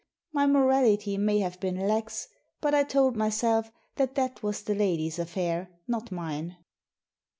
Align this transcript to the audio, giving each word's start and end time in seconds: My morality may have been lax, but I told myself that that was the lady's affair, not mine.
My 0.33 0.47
morality 0.47 1.15
may 1.15 1.37
have 1.41 1.59
been 1.59 1.87
lax, 1.87 2.27
but 2.59 2.73
I 2.73 2.81
told 2.83 3.15
myself 3.15 3.71
that 3.97 4.15
that 4.15 4.41
was 4.41 4.63
the 4.63 4.73
lady's 4.73 5.19
affair, 5.19 5.69
not 5.87 6.11
mine. 6.11 6.57